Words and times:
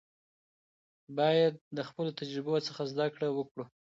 باید 1.17 1.53
د 1.77 1.79
خپلو 1.87 2.09
تجربو 2.19 2.53
څخه 2.67 2.81
زده 2.91 3.05
کړه 3.13 3.27
وکړو. 3.37 3.65